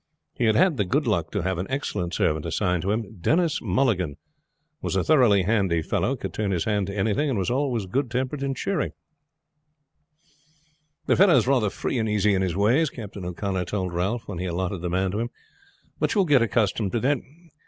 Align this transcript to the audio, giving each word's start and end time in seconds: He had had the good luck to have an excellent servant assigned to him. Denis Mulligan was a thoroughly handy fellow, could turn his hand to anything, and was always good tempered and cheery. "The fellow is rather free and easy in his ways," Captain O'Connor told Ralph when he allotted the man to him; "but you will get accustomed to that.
He 0.33 0.45
had 0.45 0.55
had 0.55 0.77
the 0.77 0.83
good 0.83 1.05
luck 1.05 1.29
to 1.29 1.43
have 1.43 1.59
an 1.59 1.67
excellent 1.69 2.15
servant 2.15 2.43
assigned 2.43 2.81
to 2.81 2.89
him. 2.91 3.19
Denis 3.21 3.61
Mulligan 3.61 4.17
was 4.81 4.95
a 4.95 5.03
thoroughly 5.03 5.43
handy 5.43 5.83
fellow, 5.83 6.15
could 6.15 6.33
turn 6.33 6.49
his 6.49 6.63
hand 6.63 6.87
to 6.87 6.97
anything, 6.97 7.29
and 7.29 7.37
was 7.37 7.51
always 7.51 7.85
good 7.85 8.09
tempered 8.09 8.41
and 8.41 8.57
cheery. 8.57 8.93
"The 11.05 11.15
fellow 11.15 11.35
is 11.35 11.45
rather 11.45 11.69
free 11.69 11.99
and 11.99 12.09
easy 12.09 12.33
in 12.33 12.41
his 12.41 12.55
ways," 12.55 12.89
Captain 12.89 13.23
O'Connor 13.23 13.65
told 13.65 13.93
Ralph 13.93 14.27
when 14.27 14.39
he 14.39 14.45
allotted 14.47 14.79
the 14.81 14.89
man 14.89 15.11
to 15.11 15.19
him; 15.19 15.29
"but 15.99 16.15
you 16.15 16.19
will 16.21 16.25
get 16.25 16.41
accustomed 16.41 16.91
to 16.93 16.99
that. 17.01 17.19